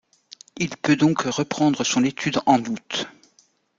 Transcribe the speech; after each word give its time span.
Il 0.57 0.75
peut 0.77 0.95
donc 0.95 1.21
reprendre 1.21 1.83
son 1.83 2.03
étude 2.03 2.39
en 2.47 2.59
août. 2.65 3.07